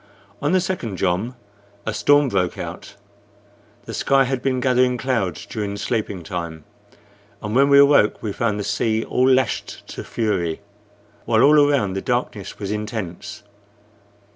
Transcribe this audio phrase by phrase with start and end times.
[0.41, 1.35] On the second jom
[1.85, 2.95] a storm broke out.
[3.85, 6.63] The sky had been gathering clouds during sleeping time,
[7.39, 10.61] and when we awoke we found the sea all lashed to fury,
[11.25, 13.43] while all around the darkness was intense.